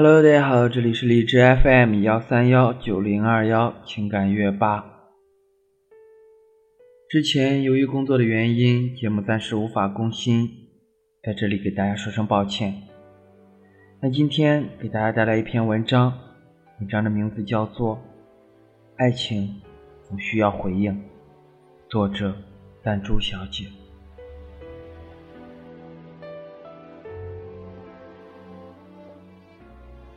[0.00, 5.08] Hello，大家好，这里是荔枝 FM 幺三幺九零二幺情感乐吧。
[7.10, 10.48] 之前由于工作的原因，节目暂时无法更新，
[11.24, 12.74] 在这里给大家说声抱歉。
[14.00, 16.16] 那今天给大家带来一篇文章，
[16.78, 17.96] 文章的名字叫做
[18.98, 19.60] 《爱情
[20.04, 20.92] 总需要回应》，
[21.88, 22.36] 作者
[22.84, 23.64] 弹珠小姐。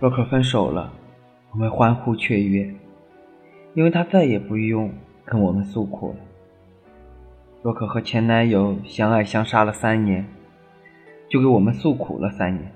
[0.00, 0.90] 洛克分手了，
[1.52, 2.74] 我们欢呼雀跃，
[3.74, 4.90] 因为他再也不用
[5.26, 6.16] 跟我们诉苦了。
[7.62, 10.26] 洛克和前男友相爱相杀了三年，
[11.28, 12.72] 就给我们诉苦了三年，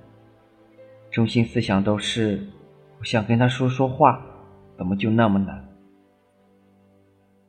[1.10, 2.46] 中心思想都是
[2.98, 4.20] 我想跟他说说话，
[4.76, 5.66] 怎么就那么难？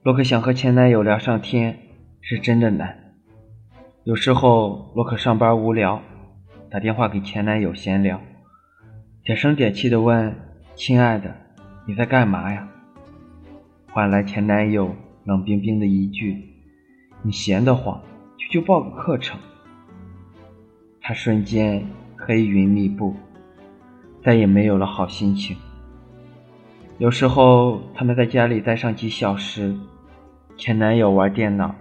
[0.04, 1.78] 洛克想和前男友聊上天，
[2.22, 2.98] 是真的难。
[4.06, 6.02] 有时候洛克上班无聊，
[6.70, 8.22] 打电话给前男友闲聊。
[9.26, 10.36] 嗲声嗲气的问
[10.78, 11.36] ：“亲爱的，
[11.88, 12.68] 你在干嘛呀？”
[13.92, 16.44] 换来前男友冷冰冰的一句
[17.26, 18.00] ：“你闲得慌，
[18.38, 19.40] 就去报个课程。”
[21.02, 21.84] 他瞬间
[22.16, 23.16] 黑云密布，
[24.24, 25.58] 再也没有了好心情。
[27.00, 29.76] 有时候他们在家里待上几小时，
[30.56, 31.74] 前男友玩电脑，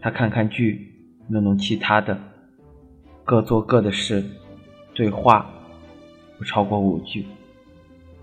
[0.00, 0.90] 他看看剧，
[1.28, 2.18] 弄弄其他的，
[3.24, 4.24] 各做各的事，
[4.94, 5.46] 对话。
[6.42, 7.24] 不超过五句，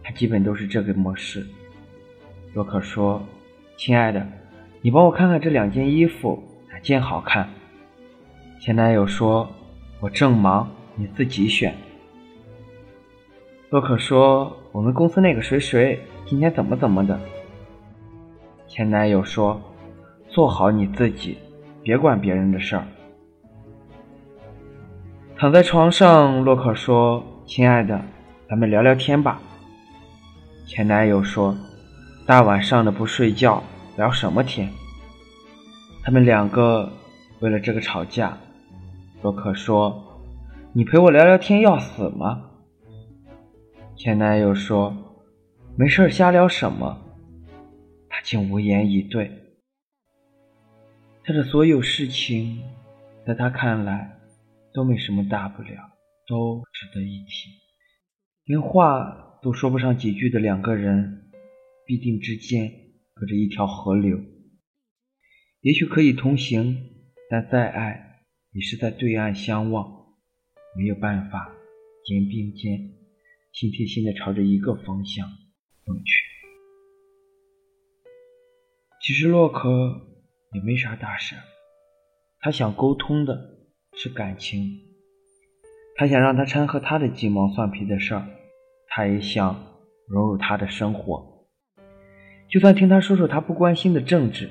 [0.03, 1.47] 他基本都是这个模式。
[2.53, 3.25] 洛克说
[3.79, 4.27] ：“亲爱的，
[4.81, 7.49] 你帮我看看这两件衣服哪件好看。”
[8.59, 9.49] 前男友说
[10.01, 11.73] ：“我正忙，你自己选。”
[13.71, 17.17] 洛克说：“我们公司那个谁谁今天怎么怎么的。”
[18.67, 19.61] 前男友说
[20.27, 21.37] ：“做好你自己，
[21.81, 22.85] 别管别人的事儿。”
[25.39, 27.23] 躺在床上，洛克说。
[27.49, 27.99] 亲爱的，
[28.47, 29.41] 咱们聊聊天吧。
[30.67, 31.57] 前男友说
[32.23, 33.63] ：“大晚上的不睡觉，
[33.97, 34.69] 聊什么天？”
[36.05, 36.91] 他们两个
[37.39, 38.37] 为了这个吵架。
[39.23, 40.21] 洛克说
[40.73, 42.51] ：“你陪我聊聊天要死吗？”
[43.97, 44.95] 前男友说
[45.75, 46.99] ：“没事瞎聊什么？”
[48.09, 49.31] 他竟无言以对。
[51.23, 52.61] 他的所有事情，
[53.25, 54.19] 在他看来
[54.71, 55.69] 都没什么大不了。
[56.27, 57.59] 都值得一提，
[58.45, 61.29] 连话都说不上几句的两个人，
[61.85, 62.71] 必定之间
[63.13, 64.17] 隔着一条河流。
[65.59, 66.77] 也许可以同行，
[67.29, 68.23] 但再爱
[68.53, 70.15] 也是在对岸相望，
[70.77, 71.53] 没有办法
[72.05, 72.93] 肩并肩、
[73.51, 75.27] 心贴心的朝着一个方向
[75.85, 76.23] 走去。
[79.01, 80.07] 其实洛克
[80.53, 81.35] 也没啥大事，
[82.39, 83.67] 他想沟通的
[83.97, 84.88] 是感情。
[85.99, 88.23] 他想让他掺和他的鸡毛蒜皮的事儿，
[88.87, 89.53] 他也想
[90.07, 91.21] 融入他的生活。
[92.47, 94.49] 就算听他说说他不关心的政治，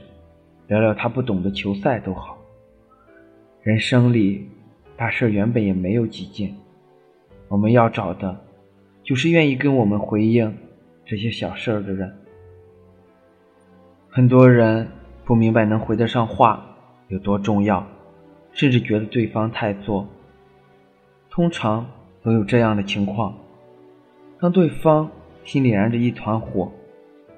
[0.67, 2.37] 聊聊他不懂的球赛都好。
[3.63, 4.47] 人生里
[4.95, 6.55] 大事原本也没有几件，
[7.49, 8.39] 我们要找的，
[9.03, 10.55] 就是愿意跟我们回应
[11.07, 12.15] 这些小事儿的人。
[14.11, 14.87] 很多人
[15.25, 16.77] 不明白能回得上话
[17.09, 17.87] 有多重要，
[18.53, 20.07] 甚至觉得对方太作。
[21.39, 21.89] 通常
[22.21, 23.33] 都有这样的情况：
[24.41, 25.09] 当对方
[25.45, 26.73] 心里燃着一团火，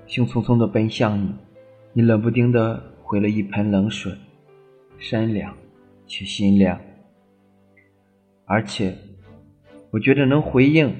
[0.06, 1.34] 兴冲冲地奔向你，
[1.92, 4.10] 你冷不丁地回了一盆冷水，
[4.98, 5.54] 山凉
[6.06, 6.80] 且心凉。
[8.46, 8.96] 而且，
[9.90, 10.96] 我觉得能回应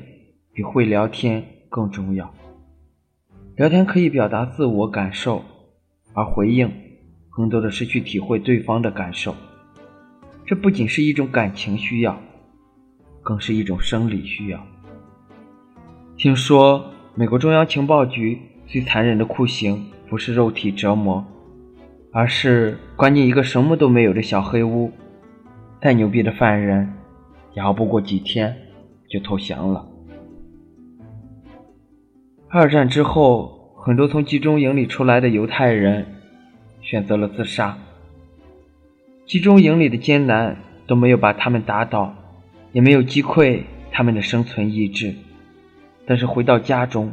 [0.52, 2.30] 比会聊天更重要。
[3.56, 5.42] 聊天可以表达自我感受，
[6.12, 6.70] 而回应
[7.30, 9.34] 更多的是去体会对方的感受。
[10.44, 12.20] 这不仅是一种感情需要。
[13.22, 14.60] 更是一种生理需要。
[16.16, 16.84] 听说
[17.14, 21.24] 美国中央情报局最残忍的酷刑不是肉体折磨，
[22.12, 24.92] 而是关进一个什么都没有的小黑屋。
[25.80, 26.92] 再牛逼的犯人，
[27.54, 28.54] 也熬不过几天
[29.08, 29.86] 就投降了。
[32.48, 36.04] 二战之后，很多从集中营里出来的犹太人
[36.82, 37.78] 选择了自杀。
[39.24, 40.56] 集中营里的艰难
[40.86, 42.14] 都没有把他们打倒。
[42.72, 45.14] 也没有击溃他们的生存意志，
[46.06, 47.12] 但是回到家中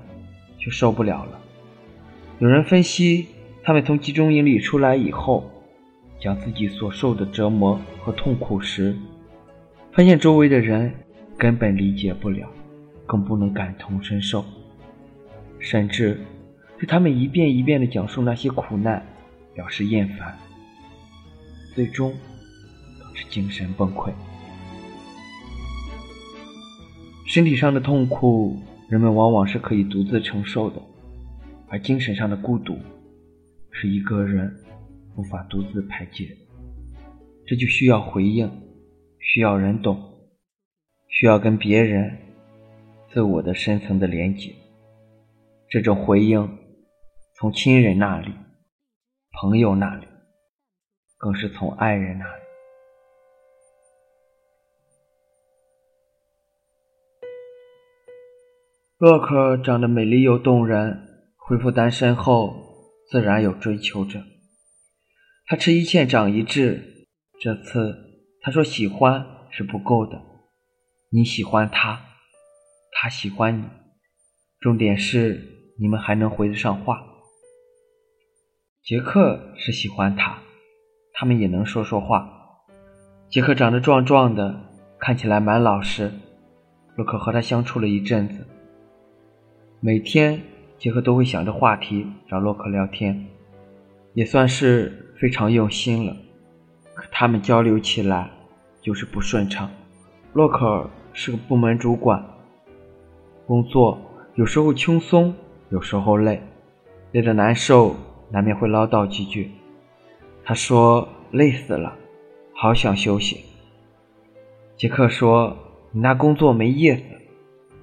[0.60, 1.40] 却受不了了。
[2.40, 3.28] 有人分析，
[3.64, 5.50] 他们从集中营里出来以后，
[6.20, 8.96] 讲自己所受的折磨和痛苦时，
[9.92, 10.94] 发现周围的人
[11.38, 12.48] 根本理解不了，
[13.06, 14.46] 更不能感同身受，
[15.58, 16.20] 甚至
[16.78, 19.04] 对他们一遍一遍地讲述那些苦难
[19.56, 20.38] 表示厌烦，
[21.74, 22.14] 最终
[23.00, 24.12] 导致精神崩溃。
[27.38, 28.58] 身体上的痛苦，
[28.90, 30.82] 人们往往是可以独自承受的，
[31.70, 32.76] 而精神上的孤独，
[33.70, 34.52] 是一个人
[35.16, 36.36] 无法独自排解。
[37.46, 38.50] 这就需要回应，
[39.20, 40.02] 需要人懂，
[41.10, 42.12] 需要跟别人
[43.14, 44.52] 自我的深层的连接。
[45.70, 46.58] 这种回应，
[47.36, 48.34] 从亲人那里、
[49.40, 50.08] 朋友那里，
[51.20, 52.47] 更是从爱人那里。
[59.00, 62.56] 洛克长得美丽又动人，恢复单身后
[63.12, 64.24] 自然有追求者。
[65.46, 67.06] 他吃一堑长一智，
[67.40, 67.96] 这次
[68.42, 70.20] 他说喜欢是不够的，
[71.12, 72.08] 你喜欢他，
[72.92, 73.66] 他喜欢你，
[74.60, 75.44] 重点是
[75.80, 77.00] 你们还能回得上话。
[78.82, 80.42] 杰克是喜欢他，
[81.14, 82.28] 他们也能说说话。
[83.30, 84.60] 杰克长得壮壮的，
[85.00, 86.12] 看起来蛮老实。
[86.96, 88.48] 洛克和他相处了一阵子。
[89.80, 90.42] 每天，
[90.80, 93.28] 杰克都会想着话题找洛克聊天，
[94.16, 96.18] 也算是非常用心了。
[96.96, 98.32] 可他们交流起来
[98.82, 99.70] 就是不顺畅。
[100.34, 102.26] 洛克是个部门主管，
[103.46, 104.02] 工作
[104.34, 105.32] 有时候轻松，
[105.70, 106.42] 有时候累，
[107.12, 107.96] 累得难受，
[108.32, 109.52] 难免会唠叨几句。
[110.44, 111.96] 他说累死了，
[112.52, 113.46] 好想休息。
[114.76, 115.56] 杰克说
[115.94, 117.04] ：“你那工作没意思，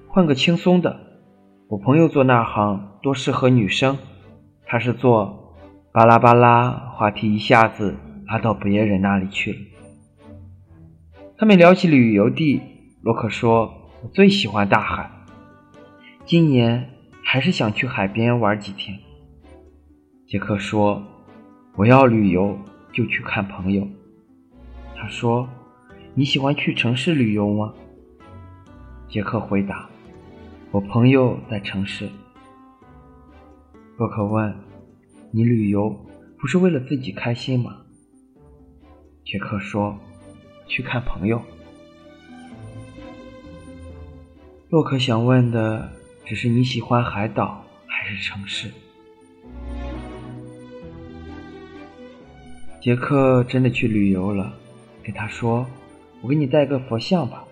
[0.09, 1.03] 换个轻松的。”
[1.67, 3.97] 我朋友做那行多适合女生，
[4.67, 5.57] 他是做
[5.91, 7.97] 巴拉巴拉，话题一下子
[8.27, 9.59] 拉到别人那里去了。
[11.35, 12.61] 他们聊起旅游地，
[13.01, 15.09] 洛克说：“我最喜欢大海，
[16.23, 16.87] 今年
[17.23, 18.99] 还是想去海边玩几天。”
[20.29, 21.01] 杰克说
[21.77, 22.55] ：“我要旅游
[22.93, 23.87] 就去看朋友。”
[24.95, 25.49] 他说
[26.13, 27.73] ：“你喜欢去城市旅游吗？”
[29.09, 29.89] 杰克回答。
[30.75, 32.09] 我朋友在城市。
[33.95, 34.53] 洛克问
[35.31, 35.89] ：“你旅游
[36.37, 37.77] 不是为了自己开心吗？”
[39.23, 39.97] 杰克说
[40.67, 41.41] ：“去看朋友。”
[44.67, 45.89] 洛克想问的
[46.25, 48.69] 只是你喜欢海岛还是城市。
[52.81, 54.53] 杰克真的去旅游了，
[55.01, 55.65] 给他说
[56.19, 57.45] ：“我给你带个佛像吧。”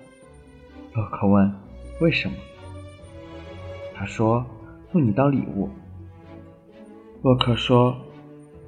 [0.94, 1.50] 洛克问
[2.02, 2.36] ：“为什么？”
[4.06, 4.46] 说
[4.92, 5.70] ：“送你当礼物。”
[7.24, 7.96] 洛克说：“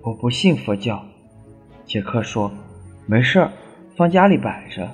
[0.02, 1.04] 我不信佛教。”
[1.86, 2.52] 杰克说
[3.06, 3.52] ：“没事儿，
[3.96, 4.90] 放家里摆着。”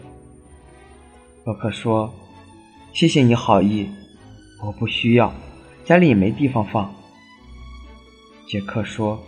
[1.46, 2.14] 洛克说
[2.94, 3.90] ：“谢谢你好意，
[4.64, 5.34] 我不需要，
[5.86, 6.94] 家里也没地方放。”
[8.48, 9.20] 杰克说：“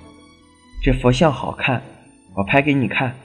[0.83, 1.81] 这佛像好看，
[2.35, 3.15] 我拍给你看。”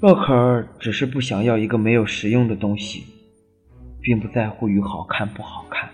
[0.00, 3.04] 洛克尔只是不想要一个没有实用的东西。
[4.06, 5.90] 并不在乎于好看不好看。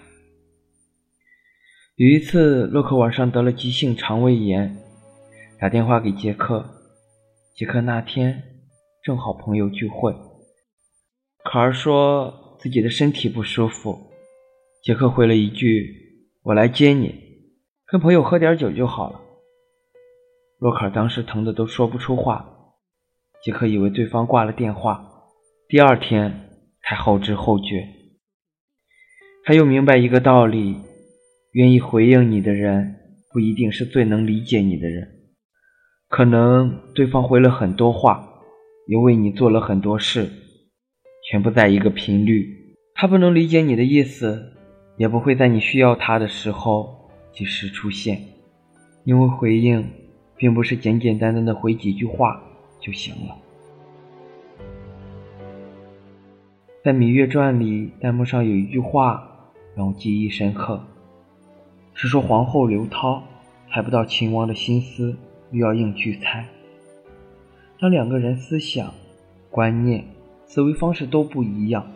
[1.96, 4.76] 有一次，洛克晚上得了急性肠胃炎，
[5.58, 6.62] 打电话给杰克。
[7.54, 8.42] 杰克那天
[9.02, 10.14] 正好朋友聚会，
[11.42, 13.98] 可儿说自己的身体不舒服。
[14.82, 17.14] 杰克回了一句：“我来接你，
[17.86, 19.18] 跟朋友喝点酒就好了。”
[20.60, 22.46] 洛克当时疼得都说不出话。
[23.42, 25.02] 杰克以为对方挂了电话，
[25.66, 26.50] 第二天
[26.82, 28.01] 才后知后觉。
[29.44, 30.76] 他又明白一个道理：
[31.50, 32.94] 愿意回应你的人，
[33.32, 35.08] 不一定是最能理解你的人。
[36.08, 38.24] 可能对方回了很多话，
[38.86, 40.30] 也为你做了很多事，
[41.28, 42.76] 全不在一个频率。
[42.94, 44.52] 他不能理解你的意思，
[44.96, 48.20] 也不会在你需要他的时候及时出现。
[49.04, 49.84] 因为回应，
[50.36, 52.40] 并不是简简单单的回几句话
[52.80, 53.36] 就行了。
[56.84, 59.30] 在《芈月传》里，弹幕上有一句话。
[59.74, 60.84] 让我记忆深刻，
[61.94, 63.22] 是说皇后刘涛
[63.70, 65.16] 猜不到秦王的心思，
[65.50, 66.46] 又要硬去猜。
[67.78, 68.92] 当两个人思想、
[69.50, 70.04] 观念、
[70.46, 71.86] 思维方式都不一样，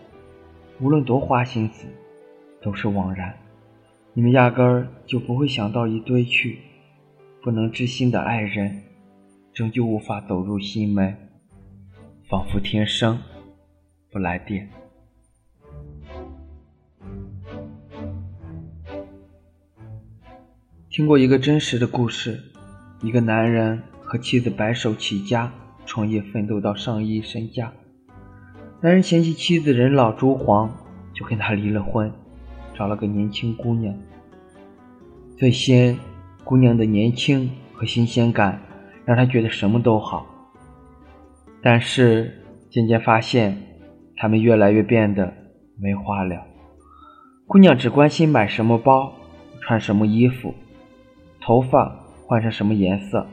[0.80, 1.87] 无论多花心思，
[2.62, 3.35] 都是枉然。
[4.14, 6.59] 你们压根儿就不会想到一堆去。
[7.42, 8.83] 不能知心的爱人，
[9.52, 11.16] 终究无法走入心门，
[12.28, 13.21] 仿佛天生
[14.11, 14.68] 不来电。
[20.97, 22.41] 听过一个真实的故事，
[23.03, 25.53] 一个男人和妻子白手起家
[25.85, 27.71] 创业，奋斗到上亿身家。
[28.81, 30.75] 男人嫌弃妻子人老珠黄，
[31.12, 32.11] 就跟他离了婚，
[32.75, 33.95] 找了个年轻姑娘。
[35.37, 35.99] 最先，
[36.45, 38.59] 姑娘的年轻和新鲜感
[39.05, 40.26] 让他觉得什么都好。
[41.61, 43.55] 但是渐渐发现，
[44.17, 45.31] 他们越来越变得
[45.79, 46.43] 没话聊。
[47.47, 49.12] 姑娘只关心买什么包、
[49.61, 50.55] 穿什么衣服、
[51.47, 53.25] 头发换成什么颜色，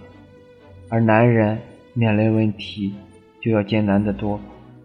[0.87, 1.57] 而男人
[1.95, 2.93] 面临问题
[3.41, 4.39] 就要艰难得多。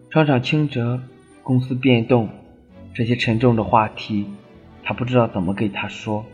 [0.09, 0.99] 商场清折、
[1.43, 2.27] 公司变动，
[2.91, 4.25] 这些沉重的话题，
[4.81, 6.25] 他不知道怎么给他说，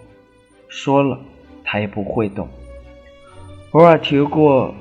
[0.69, 1.19] 说了
[1.65, 2.47] 他也不会懂。
[3.71, 4.73] 偶尔提过，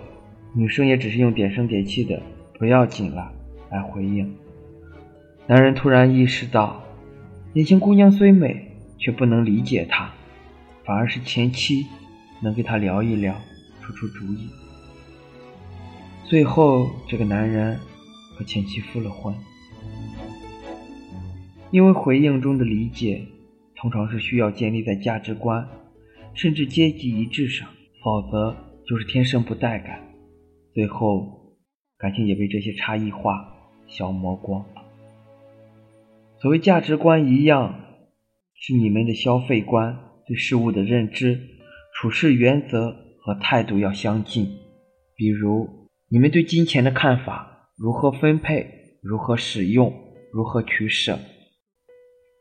[0.53, 2.23] 女生也只是用点声点气的
[2.61, 3.33] “不要紧了”
[3.73, 4.37] 来回应。
[5.49, 6.81] 男人突然意识到，
[7.55, 8.69] 年轻姑娘虽美，
[8.99, 10.13] 却不能理解他，
[10.85, 11.89] 反而是前妻
[12.45, 13.35] 能跟他聊一聊，
[13.81, 14.49] 出出主意。
[16.25, 17.77] 最后，这个男人
[18.37, 19.35] 和前妻复了婚，
[21.73, 23.27] 因为回应中的理解，
[23.75, 25.67] 通常是需要建立在价值观
[26.35, 27.67] 甚至阶级一致上，
[28.03, 28.55] 否则。
[28.87, 29.99] 就是天生不带感，
[30.75, 31.57] 最后
[31.97, 33.33] 感情也被这些差异化
[33.87, 34.83] 消磨光了。
[36.39, 37.81] 所谓价值观一样，
[38.53, 41.41] 是你们的消费观、对事物的认知、
[42.05, 44.59] 处事原则和态度要相近。
[45.17, 49.91] 比如，你们对金钱的看法，如何分配、如何使用、
[50.31, 51.15] 如何取舍；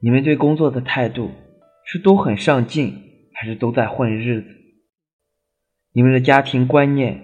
[0.01, 1.31] 你们对工作的态度，
[1.85, 2.93] 是都很上进，
[3.35, 4.47] 还是都在混日子？
[5.93, 7.21] 你们的家庭观念，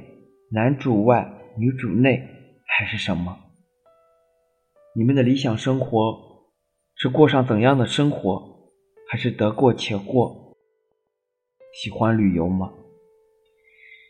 [0.53, 2.25] 男主外女主内
[2.65, 3.37] 还是什么？
[4.95, 6.45] 你们的理想生活
[6.95, 8.71] 是过上怎样的生活，
[9.11, 10.48] 还是得过且过？
[11.73, 12.71] 喜欢旅游吗？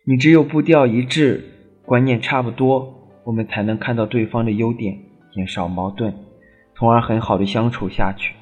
[0.06, 1.44] 你只有步调一致，
[1.86, 4.98] 观念差不多，我们才能看到对方的优点，
[5.32, 6.14] 减少矛盾，
[6.76, 8.34] 从而很好的相处下去。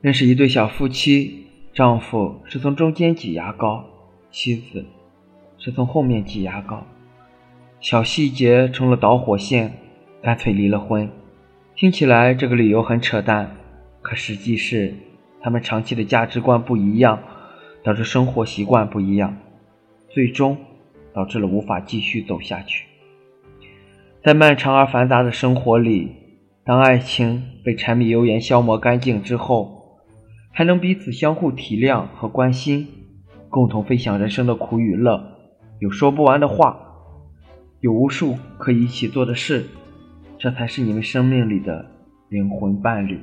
[0.00, 1.38] 认识一对小夫妻。
[1.72, 3.84] 丈夫是从中间挤牙膏，
[4.28, 4.84] 妻子
[5.56, 6.84] 是从后面挤牙膏，
[7.80, 9.72] 小细节成了导火线，
[10.20, 11.08] 干脆离了婚。
[11.76, 13.56] 听起来这个理由很扯淡，
[14.02, 14.94] 可实际是
[15.40, 17.18] 他们长期的价值观不一样，
[17.82, 19.36] 导致生活习惯不一样，
[20.08, 20.56] 最终
[21.12, 22.86] 导致了无法继续走下去。
[24.22, 26.12] 在漫长而繁杂的生活里，
[26.64, 29.78] 当爱情被柴米油盐消磨干净之后。
[30.52, 32.88] 还能彼此相互体谅和关心，
[33.48, 35.38] 共同分享人生的苦与乐，
[35.78, 36.76] 有说不完的话，
[37.80, 39.66] 有无数可以一起做的事，
[40.38, 41.86] 这才是你们生命里的
[42.28, 43.20] 灵魂伴侣。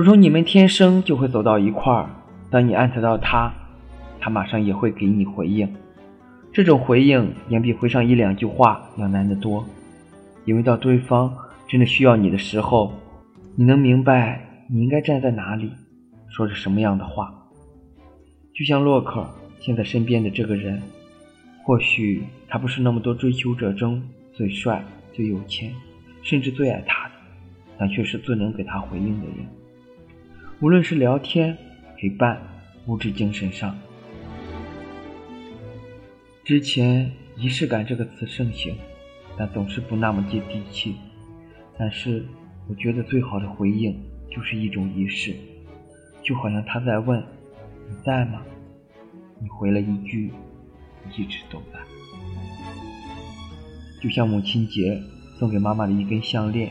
[0.00, 2.08] 如同你们天生就会走到一块儿，
[2.48, 3.52] 当你艾特到他，
[4.18, 5.70] 他马上也会给你回应。
[6.54, 9.62] 这种回应远比回上一两句话要难得多，
[10.46, 11.30] 因为到对方
[11.68, 12.94] 真的需要你的时候，
[13.54, 15.70] 你能明白你应该站在哪里。
[16.30, 17.34] 说着什么样的话？
[18.54, 19.28] 就像洛克
[19.58, 20.80] 现在身边的这个人，
[21.62, 24.02] 或许他不是那么多追求者中
[24.32, 25.70] 最帅、最有钱，
[26.22, 27.14] 甚至最爱他的，
[27.76, 29.46] 但却是最能给他回应的人。
[30.62, 31.56] 无论是聊天、
[31.96, 32.38] 陪伴、
[32.84, 33.74] 物质、精神上。
[36.44, 38.76] 之前“仪式感”这个词盛行，
[39.38, 40.96] 但总是不那么接地气。
[41.78, 42.26] 但是
[42.68, 43.98] 我觉得最好的回应
[44.30, 45.34] 就是一种仪式。
[46.22, 47.18] 就好像他在问
[47.88, 48.42] ：“你在吗？”
[49.40, 50.30] 你回了一句
[51.16, 51.80] ：“一直都在。”
[54.02, 55.00] 就像母亲节
[55.38, 56.70] 送给妈妈的一根项链，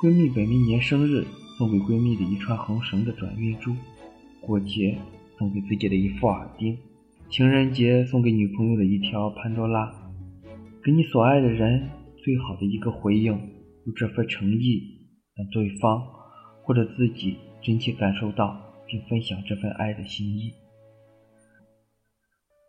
[0.00, 1.26] 闺蜜本命年生日
[1.60, 3.76] 送给闺蜜的一串红绳的转运珠，
[4.40, 4.96] 过节
[5.36, 6.74] 送给自己的一副耳钉，
[7.28, 9.92] 情人节送给女朋友的一条潘多拉，
[10.82, 13.26] 给你所爱的人最好的一个回应，
[13.84, 15.02] 用这份诚意，
[15.36, 16.02] 让对方
[16.62, 18.58] 或者自己真切感受到。
[18.86, 20.52] 并分享这份爱的心意，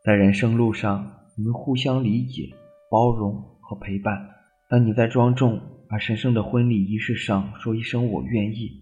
[0.05, 2.47] 在人生路上，你们互相理解、
[2.91, 4.29] 包容和陪伴。
[4.69, 8.80] 当你在庄重而神圣的婚礼仪式上说一声“我愿意”，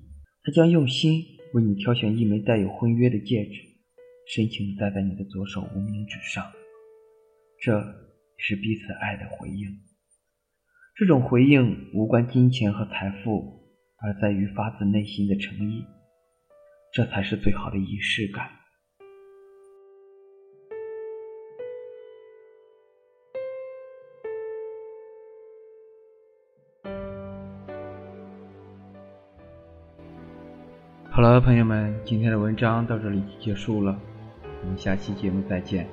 [0.49, 3.61] 他将用心为你挑选一枚带有婚约的戒指，
[4.33, 6.43] 深情戴在你的左手无名指上。
[7.61, 7.79] 这
[8.35, 9.67] 是彼此爱的回应。
[10.95, 13.61] 这种回应无关金钱和财富，
[14.01, 15.85] 而在于发自内心的诚意。
[16.93, 18.49] 这才是最好的仪式感。
[31.19, 33.99] 好了，朋友们，今天的文章到这里就结束了，
[34.63, 35.85] 我们下期节目再见。